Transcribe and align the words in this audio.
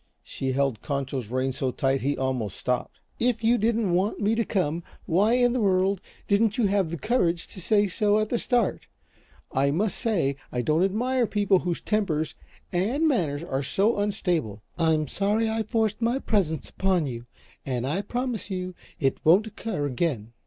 She 0.23 0.53
held 0.53 0.81
Concho's 0.81 1.27
rein 1.27 1.51
so 1.51 1.69
tight 1.69 2.01
he 2.01 2.17
almost 2.17 2.57
stopped. 2.57 2.99
"If 3.19 3.43
you 3.43 3.59
didn't 3.59 3.91
want 3.91 4.19
me 4.19 4.33
to 4.33 4.43
come, 4.43 4.81
why 5.05 5.33
in 5.33 5.53
the 5.53 5.59
world 5.59 6.01
didn't 6.27 6.57
you 6.57 6.65
have 6.65 6.89
the 6.89 6.97
courage 6.97 7.47
to 7.49 7.61
say 7.61 7.87
so 7.87 8.17
at 8.17 8.29
the 8.29 8.39
start? 8.39 8.87
I 9.51 9.69
must 9.69 9.95
say 9.95 10.37
I 10.51 10.63
don't 10.63 10.81
admire 10.83 11.27
people 11.27 11.59
whose 11.59 11.81
tempers 11.81 12.33
and 12.73 13.07
manners 13.07 13.43
are 13.43 13.61
so 13.61 13.97
unstable. 13.97 14.63
I'm 14.75 15.07
sorry 15.07 15.47
I 15.47 15.61
forced 15.61 16.01
my 16.01 16.17
presence 16.17 16.67
upon 16.67 17.05
you, 17.05 17.27
and 17.63 17.85
I 17.85 18.01
promise 18.01 18.49
you 18.49 18.73
it 18.99 19.23
won't 19.23 19.45
occur 19.45 19.85
again." 19.85 20.33